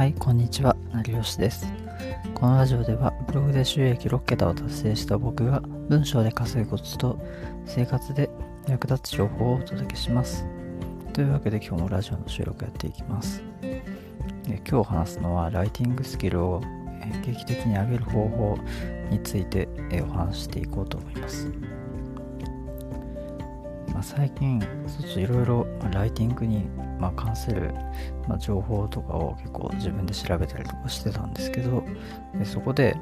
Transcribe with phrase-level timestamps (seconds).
[0.00, 1.70] はい、こんにちは、成吉です。
[2.32, 7.18] このラジオでは、ブログで収益6桁を達成した僕が、文章で稼ぐコツと、
[7.66, 8.30] 生活で
[8.66, 10.46] 役立つ情報をお届けします。
[11.12, 13.42] というわけで今日もラジオの収録やっていきます。
[13.60, 13.82] で
[14.66, 16.62] 今日話すのは、ライティングスキルを
[17.26, 18.58] 劇的に上げる方法
[19.10, 19.68] について
[20.08, 21.46] お話していこうと思います。
[23.92, 24.62] まあ、最近、
[25.18, 26.70] いろいろライティングに、
[27.00, 27.72] まあ、関する、
[28.28, 31.82] まあ、情報とかを結構自分で調べたりとかしてたんですけど、
[32.34, 32.96] でそこで、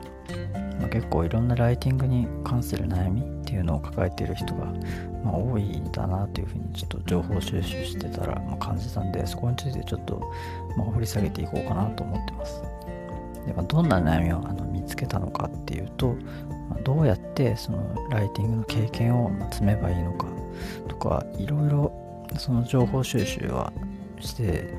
[0.79, 4.67] まあ、結構いろんなライティングに関する悩みっていうのを抱えている人が、
[5.25, 10.21] まあ、多いんだなというふうにちょっと情報収集してたら、まあ、感じたんで、そこについてちょっと、
[10.77, 12.63] まあ、掘り下げていこうかなと思ってます。
[13.47, 16.15] でまあ、どんな悩みをあの見つけたのかっていうと、
[16.69, 20.27] まあ、どうやってそのライティングの経験を積めばいいのか
[20.87, 21.93] とかいろいろ
[22.37, 23.73] その情報収集は
[24.23, 24.75] して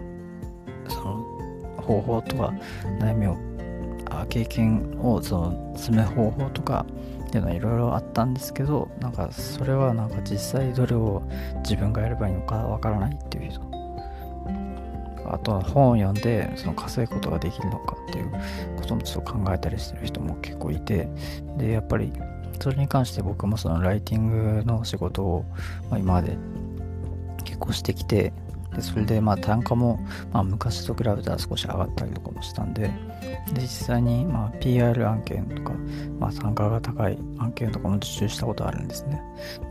[0.87, 1.39] その
[1.81, 2.53] 方法とか
[2.99, 3.37] 悩みを
[4.09, 6.85] あ経験をその積む方法とか
[7.27, 11.21] っていうのはいろいろあったんですけどなんかそれはなんか実際どれを
[11.57, 13.69] 自分がやればいいのかわからないっていう人。
[15.31, 18.31] あとは本を読んでその稼ぐことができるのかっていう
[18.77, 21.07] こともちょっと考えたりしてる人も結構いて。
[21.55, 22.11] でやっぱり
[22.59, 25.45] それに関して僕もそのライティングの仕事を、
[25.89, 26.37] ま、今まで
[27.45, 28.33] 結構してきて
[28.75, 29.99] でそれでまあ単価も、
[30.31, 32.91] まあ、昔と比べたら少し上がったりとかもしたんで
[33.53, 35.73] で実際にまあ PR 案件とか、
[36.19, 39.21] まあ、単価が高い案件とかも受注したことあるんですね。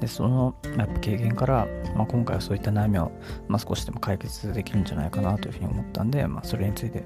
[0.01, 3.13] でそのやっぱ経験から、まあ、今回はそういった悩みを、
[3.49, 7.05] まあ、少しでも解決できるんじゃないかなというふうに思ったんで、まあ、それについて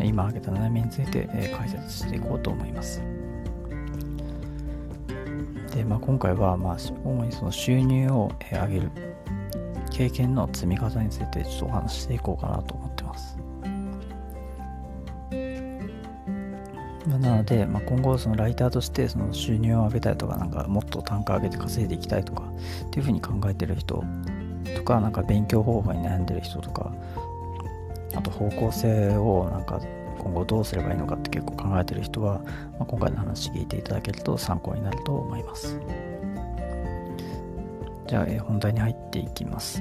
[0.00, 3.02] 今挙げた悩みについて、え解説していこうと思います。
[5.74, 8.90] で、まあ、今回は、まあ、主にその収入を上げる
[9.90, 13.38] 経験の積み方についてちょっとお話していこうかなと思ってます。
[17.06, 22.44] なので、まあ、今後そのライターとしてその収入を上げたいとか、なんかもっと単価上げて稼いでいきたいとか
[22.86, 24.04] っていうふうに考えてる人
[24.76, 26.92] とか、なんか勉強方法に悩んでる人とか、
[28.14, 29.80] あと方向性をなんか
[30.18, 32.40] 今後どうすればいいのかって結構考えてる人は、
[32.78, 35.78] まあ、今回の話聞いていただけると参考になると思います。
[38.10, 39.80] じゃあ、え本題に入っていきます。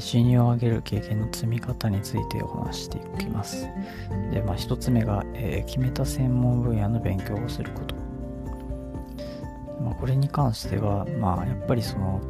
[0.00, 3.68] 収入を上げる経験の積み方についてお話していきます。
[4.32, 7.94] で、まあ、1つ目が、えー、決めた専門分野の勉強をすること。
[9.80, 12.20] まあ、これに関しては、まあ、やっぱりその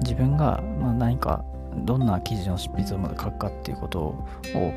[0.00, 1.44] 自分が、まあ、何か
[1.84, 4.26] どんな記事の執筆をまず書くかっていうことを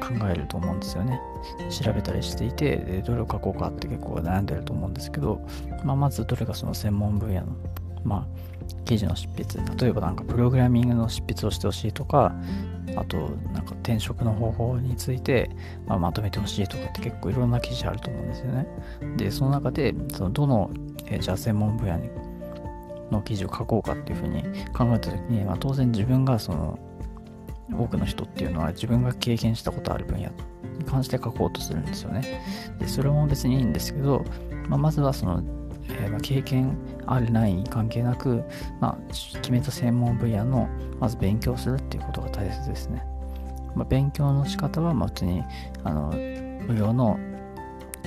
[0.01, 1.21] 考えると思うんですよね。
[1.69, 5.39] 調べたりしていて、どれを書こうかって結構悩んでると思うんですけど、
[5.85, 7.55] まあ、まずどれがその専門分野の、
[8.03, 12.33] まあ、記事の執筆、例えばなんかプログラミングの執筆をしてほしいとか、
[12.95, 13.17] あと
[13.53, 15.49] なんか転職の方法について、
[15.85, 18.67] まあ、まとめてほしいとかって結構いろんな記事あると思うんですよね。
[19.17, 20.71] で、その中で、そのどの、
[21.05, 22.09] えー、じゃあ専門分野に
[23.11, 24.43] の記事を書こうかっていうふうに
[24.73, 26.79] 考えた時に、まあ、当然自分がその
[27.71, 30.29] 多くの人っていうのは自分が経験したことある分野
[30.77, 32.41] に関して書こうとするんですよね。
[32.79, 34.23] でそれも別にいいんですけど、
[34.69, 35.43] まあ、まずはその、
[35.89, 38.43] えー、ま経験あるない関係なく、
[38.79, 40.67] まあ、決めた専門分野の
[40.99, 43.03] まず勉強するっていうことが大切ですね。
[43.75, 45.43] まあ、勉強の仕方はま普通に
[45.83, 46.11] あの
[46.67, 47.19] 無料の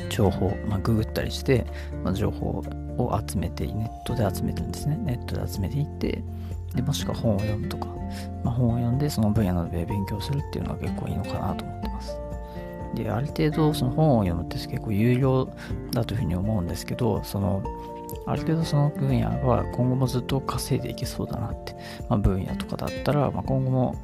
[0.09, 1.67] 情報、まあ、ググったりして、
[2.03, 2.63] まあ、情報
[2.99, 4.97] を集めてネットで集めてるんですね。
[4.97, 6.23] ネットで集めていって、
[6.75, 7.87] でもしくは本を読むとか、
[8.45, 12.30] まあ、本を読んでその分野ので勉強するっていうのは結構いいのかなと思ってます。
[12.95, 15.53] で、ある程度その本を読むって結構有料
[15.93, 17.62] だというふうに思うんですけど、その
[18.27, 21.75] ある程度その分野は今後もずっと稼いでいけそうだなって、
[22.09, 23.97] まあ、分野とかだったら、まあ、今後も、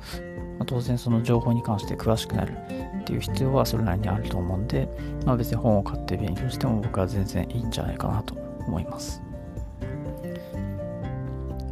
[0.58, 2.56] ま、当然その情報に関して詳しくなる
[3.00, 4.88] っていう必要はそれなりにあると思うんで、
[5.24, 8.34] まあ、別に本を買って勉強しても僕は全然いいんじゃないかなと
[8.66, 9.25] 思います。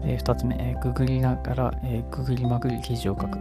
[0.05, 3.39] えー、2つ目、えー、ググりながら、えー、ググりまくり記事を書く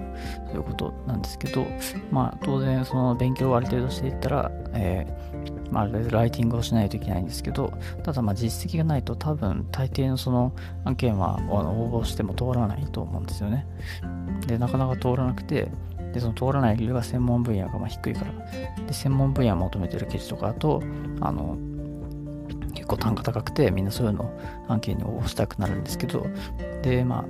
[0.51, 1.65] ということなんですけど、
[2.11, 7.73] まあ、当然その勉強をある程度していったら、えーまあ、ライティングをしないといけないんですけど、
[8.03, 10.53] ただまあ実績がないと多分大抵のその
[10.85, 13.65] 案件は応募しても通らないと思うんですよね。
[14.45, 15.71] で、なかなか通らなくて、
[16.13, 18.31] で、その通らない理由は専門分野がま低いから。
[18.85, 20.83] で、専門分野を求めてる記事とかだと、
[21.21, 21.57] あの、
[22.83, 24.29] 結構単価高くてみんなそういうの
[24.67, 26.27] 案件に応募したくなるんですけど
[26.81, 27.25] でまあ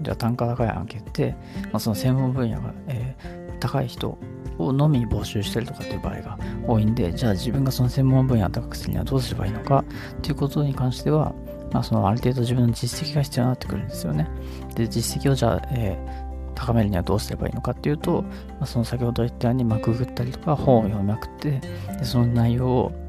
[0.00, 4.16] じゃあ単価高い案件って、まあ、その専門分野が、えー、高い人
[4.58, 9.84] をのみ募集してるとかっていう場合が多いんでじゃあ自分がその専門分野を高くするにはどうすればいいのか
[10.18, 11.34] っていうことに関しては、
[11.72, 14.28] まあ、そのある程度自分の実績が必要になってくるんですよね。
[14.76, 18.30] で実績をじゃあ、えー高めるにはどうすればいいのかっていうと、ま
[18.60, 21.60] あ、その先ほど言ったように、まあ、ググったりとか本を読みまくって
[21.98, 23.01] でその内容を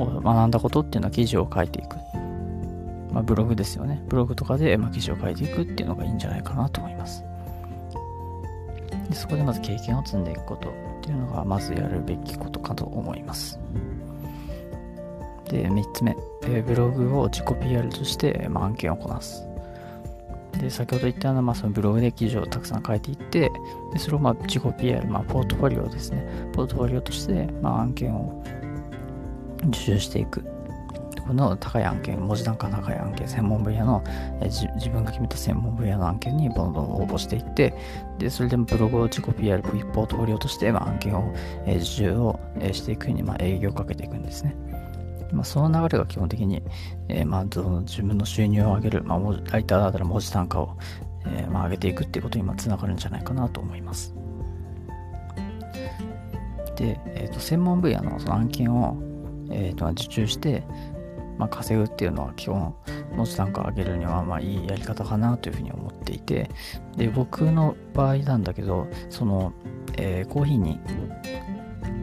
[0.00, 1.96] 学んだことっていうのは記事を書いていく、
[3.12, 4.02] まあ、ブログですよね。
[4.08, 7.24] ブログとかで、ま記事を書いていくっていうのがいいんじゃないかなと思います。
[9.08, 10.72] でそこでまず経験を積んでいくことっ
[11.02, 13.58] ていうのがまずやるべきことかと思います。
[15.50, 16.16] で3つ目、
[16.46, 19.46] えブログを自己 PR として、ま案件をこなす。
[20.58, 23.50] で先ほど言ったような、まあ、そのブログで記事をたくさん書いていって
[23.92, 26.24] でそれをまあ自己 PR、まあ、ポートフォリオですね。
[26.52, 28.44] ポートフォリオとして、まあ、案件を
[29.68, 30.44] 受注していく
[31.26, 34.02] この高い案件、文字段階高い案件、専門分野の、
[34.40, 37.74] え自分が決めた専門分野の案件にどんどん応募していって、
[38.18, 41.32] で、それでもブログを自己 PR、ポートフォリオとして、まあ、案件を、
[41.64, 44.54] え受注を、えしていくように、まあ、営業をかけていくんですね。
[45.32, 46.62] まあ、その流れが基本的に、
[47.08, 49.18] えー、まあ、自分の収入を上げる、まあ、
[49.50, 50.76] ライターだったら文字単価を、
[51.24, 54.12] えー、まあ、上げていくっていうことにつながるんじゃないかなと思います。
[56.76, 59.11] で、えーと、専門分野のその案件を、
[59.52, 60.64] えーと、受注して、
[61.38, 62.74] まあ、稼ぐっていうのは基本
[63.14, 66.50] 文字単価上げるにはまあいいやり方かなというふうに思っていて
[66.96, 69.52] で僕の場合なんだけどその、
[69.96, 70.78] えー、コーヒーに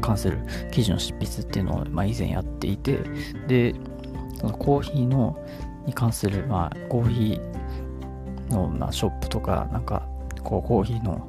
[0.01, 0.39] 関する
[0.71, 2.99] 記事の執筆っていうのを、まあ、以前やっていて、
[3.47, 3.75] で、
[4.39, 5.37] そのコーヒーの
[5.85, 10.07] に関する、まあ、コーヒーの、まあ、ショップとか、なんか、
[10.43, 11.27] こう、コーヒーの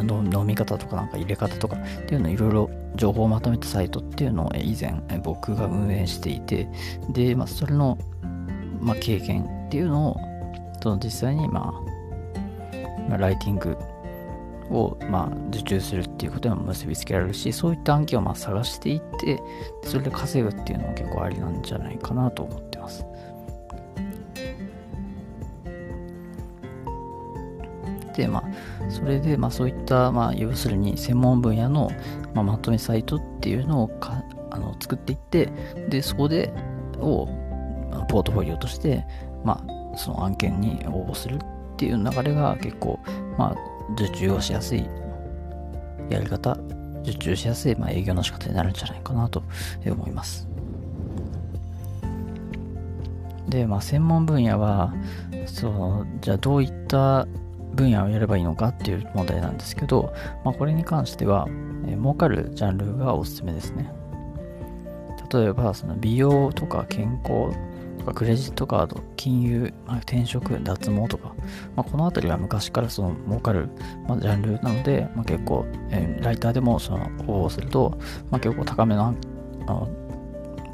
[0.00, 6.68] 飲み方とかなんか入れ方とかっていうのをいろいろ情報をまとめたサイトっていうのを以前僕が運営していて
[7.10, 7.98] で、まあ、それの、
[8.80, 10.16] まあ、経験っていうのを
[10.82, 11.72] その実際に、まあ、
[13.08, 13.76] まあ、ライティング
[14.70, 19.40] を、まあ、受注するっていうことにも結びつけられるし、そういった案件をまあ探していって、
[19.84, 23.04] それで稼ぐっていうのは結構ありなんじゃないかなと思ってます。
[28.14, 31.90] で、まあ、それで、まあ、そういった、まあ、要するに専門分野の、
[32.34, 35.50] まあ、まとめサイトっていうのをかあの作っていって、
[35.88, 36.52] で、そこで、
[36.98, 37.26] を、
[38.08, 39.04] ポートフォリオとして、
[39.44, 41.38] まあ、その案件に応募するっ
[41.76, 42.98] ていう流れが結構、
[43.38, 44.86] まあ、受注をしやすい
[46.08, 46.56] やり方、
[47.02, 49.42] 受注しやすい、まあ、営業の仕方になるんじゃないかなと
[49.86, 50.48] 思います。
[53.48, 54.94] で、まあ、専門分野は、
[55.46, 57.26] その、じゃあどういった
[57.74, 60.12] 分野をやればいいのかっていう問題なんですけど、
[60.44, 61.46] まあ、これに関しては、
[61.86, 63.92] えー、儲かるジャンルがおすすめですね。
[65.32, 67.56] 例えば、その美容とか健康
[67.98, 71.34] とかクレジットカード、金融、まあ、転職、脱毛とか、
[71.74, 73.68] まあ、この辺りは昔からその儲かる、
[74.06, 77.98] まあ、ジャンルなので、まあ、結構、えー、ライターでもその応募すると、
[78.30, 79.12] まあ、結構高めのあ
[79.64, 79.88] の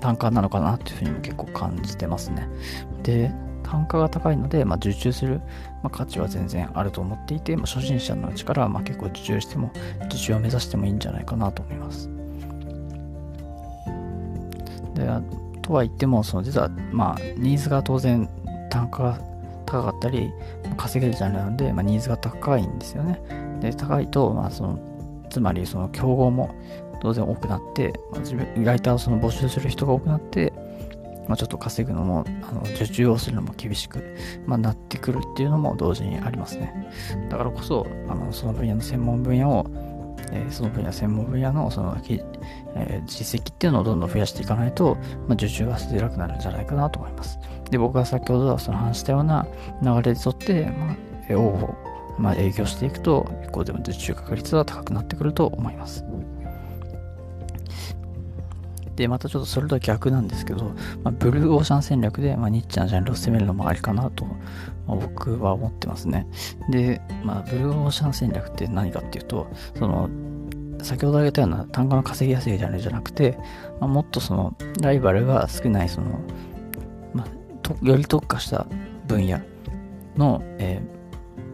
[0.00, 2.48] 単価なのかなっていうふうにも結構感じてますね。
[3.02, 3.32] で、
[3.70, 5.40] 単価が高いので、まあ、受注する、
[5.82, 9.70] まあ、価値は全然あると思っていて、まあ、初心者のうちからまあ結構受注しても、
[10.06, 12.08] 受注を目指してもいいんじゃないかなと思います。
[14.94, 15.06] で
[15.62, 18.28] とは言っても、その実は、まあ、ニーズが当然
[18.70, 19.20] 単価が
[19.66, 20.32] 高かったり、
[20.78, 23.20] 稼げるジャンルなんで、まあ、ニーズが高いんですよね。
[23.60, 24.78] で、高いと、まあ、その、
[25.28, 26.54] つまりその競合も
[27.02, 30.47] 当然多くなって、まあ、自分、ライターをその募集する人が多くなって、
[31.28, 34.16] まあ、ちょっと稼ぐのも、あの受注をするのも厳しく、
[34.46, 36.90] まあ、なってくるっていうのも同時にありますね。
[37.30, 39.66] だからこそ、あのその分野の専門分野を
[40.32, 41.96] えー、その分野、専門分野のその、
[42.74, 47.38] えー、実績っていうのをどんどん増やしていかないと、まあ、受注がしづらくなるんじゃないかなと思います。
[47.70, 49.46] で、僕が先ほどその話したような
[49.82, 50.96] 流れで沿って、ま
[51.30, 51.74] あ、応募、
[52.18, 56.04] まあ、営業していくと、結構でも受注確率は高くなってくると思います。
[58.98, 60.74] で、またちょっとそれとは逆なんですけど、
[61.04, 64.34] まあ、ブルーオーシャン戦略で、まあ、ニッチなジャンルを攻めるのもありかなと、ま
[64.88, 66.26] あ、僕は思ってますね。
[66.68, 70.10] で、まあ、ブルーオーシャン戦略って何かっていうと、その、
[70.82, 73.38] 先ほど挙げたような単価の稼ぎやすいジャンルじゃなくて、
[73.78, 76.18] まあ、もっとその、ライバルが少ない、その、
[77.14, 78.66] まあ、より特化した
[79.06, 79.38] 分野
[80.16, 80.82] の、え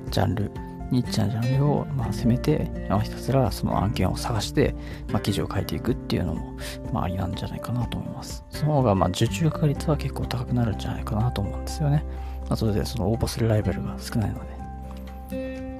[0.06, 0.50] ー、ジャンル
[0.94, 4.74] ニッチなジャンルを、まあ、攻めて、まあ、ひたすらその案件を探して、
[5.08, 6.56] まあ、記事を書いていくっていうのも、
[6.92, 8.44] まあ、ありなんじゃないかなと思います。
[8.50, 12.04] その方が、まあ、受注確率は結構高くなるんじゃないかなと思うんですよね。
[12.48, 14.64] まあ、それでその応募するライバルが少ないので。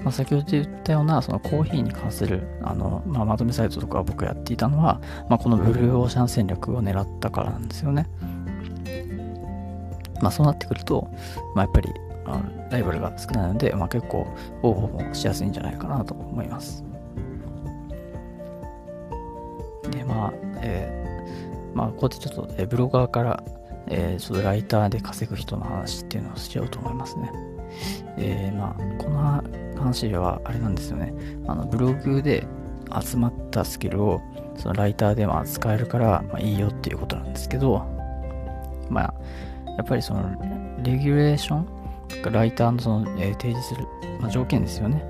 [0.02, 8.06] まあ、先ほど言ったようなそのコーヒーに関するあの、まあ、まとめサイトとか僕やっていたのは、まあ、このブルーオーシャン戦略を狙ったからなんですよね。
[10.20, 11.08] まあ、そうなってくると、
[11.54, 11.88] まあ、やっぱり
[12.26, 14.26] あライバルが少ないので、まあ、結構
[14.62, 16.84] 応募もしやすいんじゃないかなと思います。
[19.90, 23.42] で、まあ、えー、まあ、ここでちょっと、えブロガーから、
[23.88, 27.30] えー、ちょっとライターで稼ぐ人の話っていうのをしようと思いますね。
[28.16, 29.42] えー、まあ、この
[29.78, 31.12] 話はあれなんですよね。
[31.46, 32.46] あのブログで
[33.02, 34.20] 集まったスキルを
[34.56, 37.84] そのライターでも使えるから、まあ、いいよっていうことなんですけど、
[38.88, 39.14] まあ、
[39.76, 40.30] やっぱりその
[40.82, 41.83] レギュレーション
[42.30, 43.86] ライターのその、えー、提示する、
[44.20, 45.04] まあ、条件ですよね。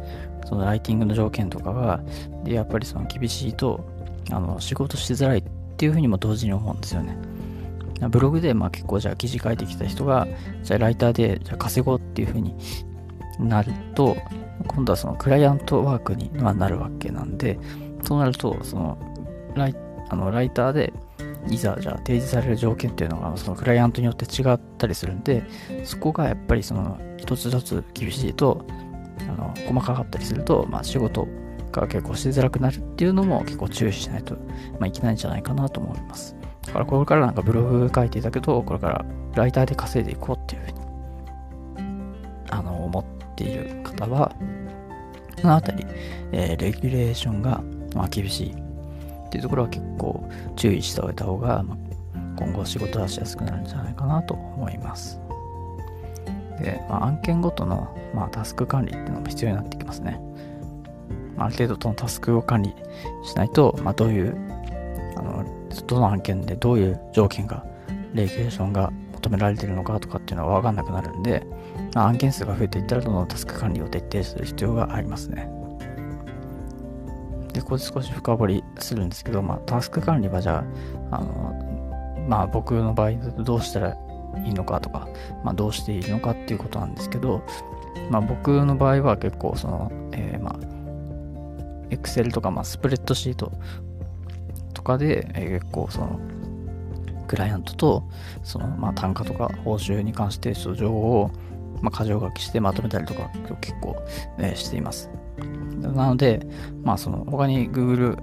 [0.47, 2.01] そのライティングの条件とかが、
[2.45, 3.85] で、やっぱりその厳しいと、
[4.31, 5.45] あの、仕事しづらいっ
[5.77, 7.17] ていうふうにも同時に思うんですよね。
[8.11, 10.27] ブログでまあ結構じゃあ記事書いてきた人が、
[10.63, 12.55] じゃあライターでじゃあ稼ごうっていうふうに
[13.39, 14.17] なると、
[14.67, 17.59] 今度はそのクライアントワークにはなるわけなんで、
[18.03, 18.99] そうなると、その
[19.55, 19.77] ライ
[20.11, 20.93] あのライターで
[21.49, 25.45] いざじゃあ提示される条件っていうのがそのクライアントによって違ったりするんで、
[25.85, 28.65] そこがやっぱりその一つ一つ厳しいと、
[29.21, 31.29] あの細かかったりすると、まあ、仕事
[31.73, 34.35] が結構しづらくなるっていうのも結構注意しないと、
[34.79, 36.37] まあ、いけないんじゃないかなと思います。
[36.67, 40.81] だからこれからなんかブログ書いていたけど、これからライターで稼いでいこうっていうふうに、
[42.51, 43.05] あの、思っ
[43.37, 44.35] ている方は、
[45.41, 45.85] そのあたり、
[46.33, 47.63] えー、レギュレーションが、
[47.95, 48.55] まあ、厳しい
[49.35, 51.77] っていうところは結構注意しておいた方が、ま、
[52.37, 55.21] 今後仕事はしやすくなるんじゃないかなと思います。
[56.61, 60.21] で、まあ、案件ごとの、まあ、タスク管理っていうのも必要になってきますね。
[61.37, 62.73] ある程度そのタスクを管理
[63.25, 64.37] しないと、まあ、どういう
[65.17, 65.45] あの
[65.89, 67.67] どの案件でどういう条件が
[68.13, 71.45] レギュレーションが求められているのかとかっていうのは分かんなくなるんで、
[71.93, 75.64] まあ、案件数が増えていったらどんどんタスク管理を徹底する必要がありますね。
[77.55, 80.65] で、ここで少し深掘りするんですけど、まあ、タスク管理はじゃ
[81.11, 83.97] あ、あの、まあ僕の場合どうしたら
[84.45, 85.09] いいのかとか、
[85.45, 87.43] まあどうしていいのかっていうことなんですけど、
[88.11, 90.75] まあ僕の場合は結構その、えー、まあ、
[91.91, 93.53] Excel とか、まあ、スプレッドシート
[94.73, 96.21] とかで、えー、結構その、
[97.29, 98.03] クライアントと、
[98.43, 101.31] その、まあ、単価とか報酬に関して情報を、
[101.81, 103.31] まあ、箇条書きしてまとめたりとか
[103.61, 103.97] 結構、
[104.39, 105.11] えー、しています。
[105.89, 106.47] なので、
[106.83, 108.19] まあ、その他に Google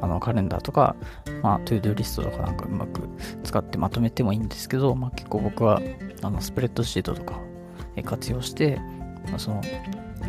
[0.00, 0.96] あのカレンダーとか、
[1.42, 3.02] まあ、 ToDo リストとかなんかうまく
[3.42, 5.80] 使ってまとめてもいいんですけど、まあ、結構僕は
[6.22, 7.40] あのスプレッドシートとか
[8.04, 8.76] 活用して、
[9.28, 9.60] まあ、その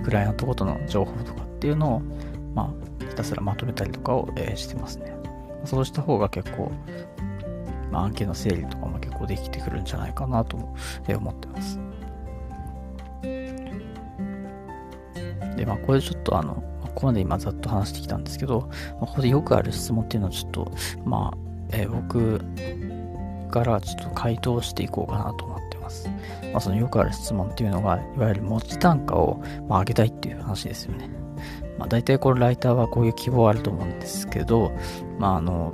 [0.03, 1.99] クライアントごとの情報とかっていうのを、
[2.55, 5.15] まあ、ひたすらまとめたりとかを、えー、してますね。
[5.65, 6.71] そうした方が結構、
[7.91, 11.79] まあ、案件の整理とかも結構できてくるんじゃないかなと思ってます。
[15.69, 20.71] まあ、これちょっとあの、ここまで今ざっと話してきたんですけど、まあ、ここでよくある質問っていうのはちょっと、
[21.05, 21.37] まあ、
[21.71, 22.41] えー、僕
[23.51, 26.09] からちょっと回答していこうかなと思ってます。
[26.51, 31.09] まあ、そのよくある質問っていうのが、いわゆる持ち単価を、まあ、上げたいっていう話ですよね。
[31.77, 34.71] まあ、大体これライターはこういう希望あると思うんですけど、
[35.19, 35.73] まあ、あの、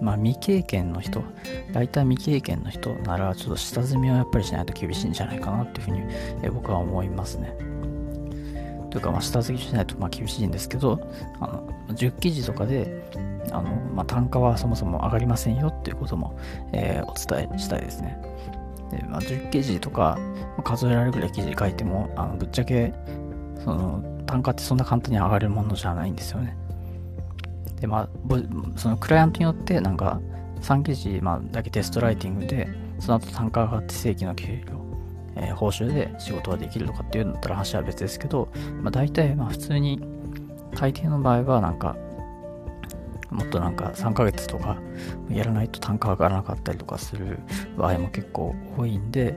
[0.00, 1.24] まあ、未経験の人、
[1.72, 6.02] ライター未経験の人なら、ちょっと下積みをやっぱりしないと厳しいんじゃないかなっていうふうに、
[6.42, 7.67] え僕は思いますね。
[8.90, 11.00] というか、まあ、下積みしないとまあ厳しいんですけど、
[11.40, 13.04] あの10記事とかで、
[13.50, 16.38] あのまあ、単価はそもそも上がりませんよっていうことも、
[16.72, 18.18] えー、お伝えしたいですね。
[18.90, 20.18] でまあ、10記事とか、
[20.64, 22.92] 数えられるぐらい記事書いても、あのぶっちゃけ
[23.64, 26.56] その単価ってそんな簡単に上がるものじゃないんですよね。
[27.80, 28.08] で、まあ、
[28.76, 30.20] そのクライアントによってなんか
[30.62, 32.68] 3記事、まあ、だけテストライティングで、
[32.98, 34.77] その後単価上がって正規の給料
[35.38, 38.48] えー、報酬で仕事ができるとかっていうんだったら話は別ですけど、
[38.82, 40.02] まあ、大体まあ普通に
[40.74, 41.96] 大抵の場合はなんか
[43.30, 44.78] もっとなんか3ヶ月とか
[45.30, 47.38] やらないと単価上がらなかったりとかする
[47.76, 49.36] 場合も結構多いんで、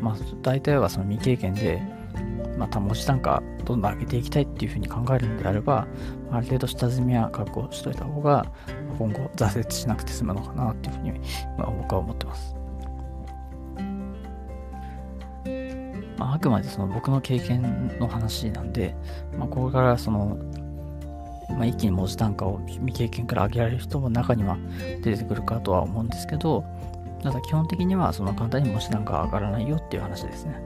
[0.00, 1.82] まあ、大体はその未経験で、
[2.58, 5.86] また持ち単価どんどん上げていきたいっていうふうに考えるのであれば、
[6.30, 8.46] ある程度下積みは確保しといた方が、
[8.98, 11.20] 今後挫折しなくて済むのかなっていうふうに、
[11.56, 12.57] 僕は思ってます。
[16.18, 18.94] まあ、あくまでその僕の経験の話なんで、
[19.38, 20.36] まあ、これからその、
[21.50, 24.58] まあ、一気に文字単価を未経験から上げられる人も中には
[25.02, 26.64] 出てくるかとは思うんですけど、
[27.22, 30.60] ただ基本的にはその簡単に文字単価が上がらないよっていう話ですね。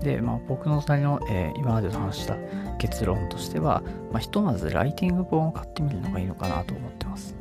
[0.00, 2.36] で、まあ、僕の2人の、えー、今までと話した
[2.78, 7.34] 結論としては、まあ、ひとまずライティング本を買ってみるのがいいのかなと思ってます。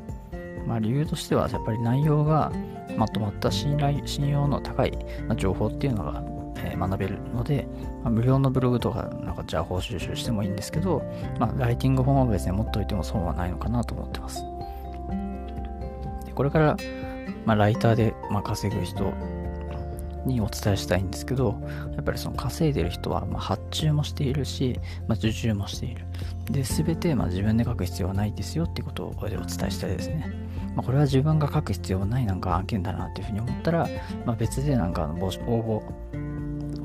[0.65, 2.51] まあ、理由としてはやっぱり内容が
[2.97, 4.97] まとまった信頼信用の高い
[5.35, 6.23] 情報っていうのが、
[6.65, 7.67] え学べるので、
[8.03, 11.03] まあ、無料のブログとかなんか情報収集してもいいんですけど、
[11.39, 14.43] まあ、ライティング本は別に持っておいても損はないのかなと思ってます。
[16.25, 16.77] でこれから、
[17.45, 19.13] まあ、ライターで、ま稼ぐ人
[20.25, 21.59] にお伝えしたいんですけど、
[21.95, 26.05] やっぱりその稼いでる人は、ま発注もしているし、ま受注もしている。
[26.49, 30.42] で、すべて、ま自分で書く必要はないですよっていうことをこれでお伝えしたいですね。
[30.75, 33.87] まあ、これは自分が書く必要ないなんか案件だなっていうふうに思ったら、
[34.25, 35.83] まあ、別でなんかあの応募を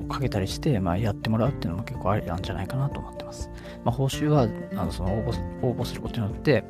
[0.09, 3.50] かけたりして、まあ、やってもらうっていうのも結構ありなんじゃないかなと思ってます。
[3.85, 6.64] まあ、報酬はあのその応募応募することによって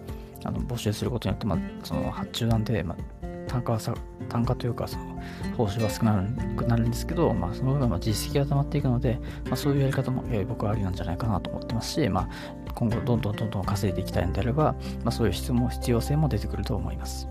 [0.44, 3.17] あの募集することによって、まあ、その発注なんで、まあ、
[3.48, 3.94] 単価はさ
[4.28, 5.20] 単価というかその
[5.56, 6.22] 報酬は少な
[6.56, 12.28] くなるんですけど、まあ、その分ま実績が溜まっていくので、まあ、そういうやり方も、えー、僕はありなんじゃないかなと思ってますし、まあ、
[12.74, 17.28] 今後どんどんどんどん稼いでいきたいのであれば、まあ、そういう質問必要性も出てくると思います。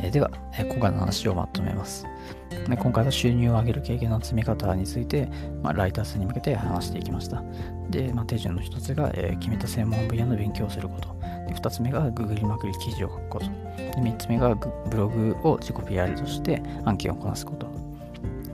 [0.00, 2.06] え、では、え、今回の話をまとめます。
[2.50, 5.28] で今回は収入を上げる経験の積み方について、
[5.62, 7.42] まあ、ライターさんに向けて話していきました。
[7.90, 11.16] で、まあ、手順の一つが、えー、決めた専門分野の勉強をすること。
[11.54, 13.46] 2つ目がググりまくり記事を書くこと。
[13.76, 17.66] で3つ目がブログを自己 PR として案件をこなすこと。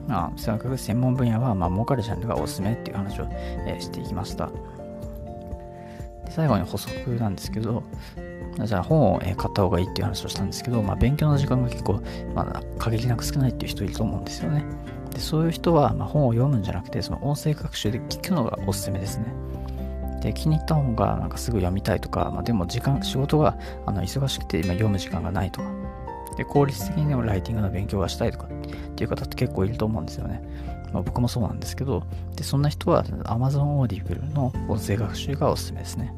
[0.06, 4.48] まあ、とにかく専門分野は、まあ、儲かるジャンルがおすすめっていう話を、えー、していきました。
[6.26, 7.82] で最後に補足なんですけど、
[8.62, 12.00] じゃあ本を買った方がいいっていう話をしたんですけど、まあ、勉強の時間が結構、
[12.34, 14.64] まあ、限りなく少ないっていう人いると思うんですよね。
[15.10, 19.26] でそういう人は、まあ、本を読むんじゃなくて、その音声学習で聞くのがおすすめですね。
[20.24, 25.70] で気に入った本がなんかすぐ読みたいとか、まあ、でも時間、仕事があの忙しくて今読む時間がないとか、
[26.38, 28.48] で効率的にでもライティングの勉強がしたいとかっ
[28.94, 30.42] ていう方って結構いると思うんですよね。
[30.94, 32.04] まあ、僕もそうなんですけど、
[32.36, 36.14] でそんな人は Amazon Audible の音声学習がおすすめですね。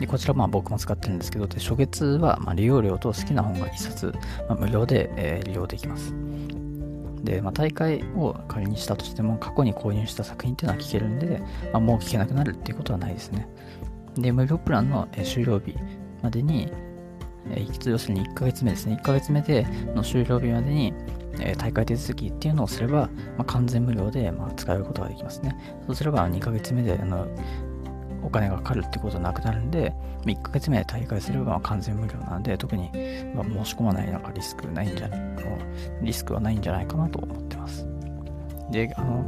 [0.00, 4.12] でこちらまあ僕も使ってるんですけど、で初月はま利用料と好きな本が1冊、
[4.48, 6.12] まあ、無料で、えー、利用できます。
[7.22, 13.48] で、まあ、大会を仮にしたとしても、過去に購入した作品っていうのは聞けるんで、まあ、もう聞けなくなるっていうことはないですね。
[14.16, 15.74] で、無料プランの終了日
[16.22, 16.72] までに、
[17.86, 18.96] 要するに1ヶ月目ですね。
[18.96, 20.94] 1ヶ月目での終了日までに、
[21.56, 25.56] 大会手続きっていうのをすれば、まあ、完全無料で、ま、使えることができますね。
[25.86, 27.26] そうすれば2ヶ月目であの
[28.22, 29.92] お金がかかるってことはなくなるんで、
[30.24, 32.90] 1ヶ月目で大会すれば完全無料なんで、特に、
[33.34, 35.20] ま申し込まないなんかリスクないんじゃない
[36.02, 37.86] リスクはないんじゃないかなと思ってます。
[38.70, 39.24] で、あの、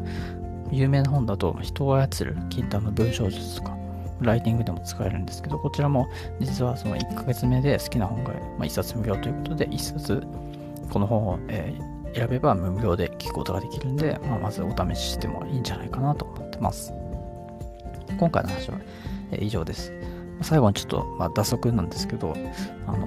[0.70, 3.76] 有名な本だと、人を操る禁断の文章術とか、
[4.20, 6.08] ライティングでも使えるんですけど、こちらも
[6.40, 10.22] 実はその1ヶ月目で好きな本が、ま1冊無料ということで、1冊
[10.90, 11.74] この本を、え、
[12.14, 16.92] 選べば無料で聞くことができるんで、まあ、まずお試ししてもいいんじゃないかなと思ってます。
[18.22, 18.78] 今回の話は
[19.40, 19.92] 以上です。
[20.42, 22.36] 最後にちょっと、まあ、打足なんですけど、
[22.86, 22.98] あの、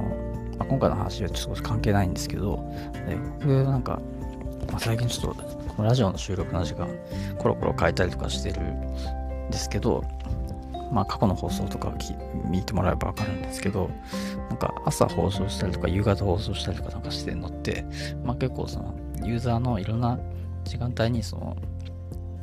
[0.57, 2.59] まあ、今回の話はちょっと関係ないんですけど、
[3.07, 4.01] え僕なんか、
[4.69, 6.89] まあ、最近ちょっと、このラジオの収録の時間、
[7.37, 10.03] コロコロ変えたりとかしてるんですけど、
[10.91, 11.93] まあ過去の放送とか
[12.49, 13.89] 見てもらえばわかるんですけど、
[14.49, 17.85] なんか朝放送したりとか夕方放送したりとかなんかしてるのって、
[18.25, 20.19] まあ結構そのユーザーのいろんな
[20.65, 21.55] 時間帯にその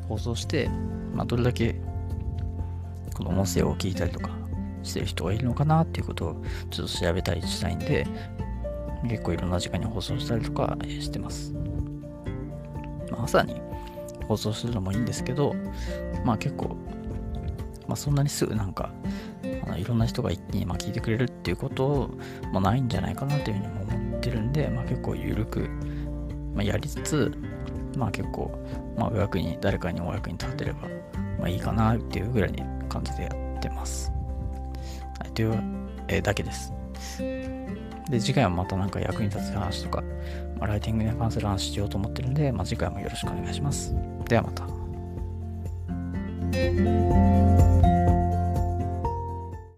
[0.08, 0.70] 放送して、
[1.14, 1.76] まあどれだけ
[3.24, 4.30] この音声を聞いたりとか
[4.82, 6.36] してる人がいるのかなっていうことを
[6.70, 8.06] ちょっと調べたりしたいんで、
[9.08, 11.52] 結構いろんな時間に放送したりとかしてます。
[13.10, 13.60] まあ、朝に
[14.28, 15.54] 放送するのもいいんですけど、
[16.24, 16.76] まあ結構、
[17.86, 18.92] まあそんなにすぐなんか、
[19.64, 22.10] あのいろんな人が一気にま聞いてくれるっていうこと
[22.52, 25.68] もないんじゃないかなというふうにも思ってるんで、まあ結構緩く、
[26.54, 27.32] まあ、やりつつ、
[27.96, 28.50] まあ結構、
[28.96, 30.88] まあお役に、誰かにお役に立てれば、
[31.38, 34.12] まあいいかなっていうぐらいに感じでやってます。
[35.18, 35.62] はい、という、
[36.08, 36.72] えー、だけです。
[38.10, 40.02] で、次回はまたなんか役に立つ話とか、
[40.58, 43.94] まあ、ライティングに関する話しようと思ってるんで、まあ、次回もよろしくお願いします。
[44.28, 44.66] ではまた。